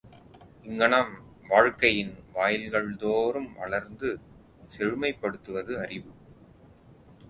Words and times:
இங்ஙனம் 0.63 1.11
வாழ்க்கையின் 1.47 2.15
வாயில்கள் 2.33 2.89
தோறும் 2.95 3.53
வளர்ந்து 3.53 4.09
செழுமைப்படுவது 4.77 5.75
அறிவு. 5.83 6.11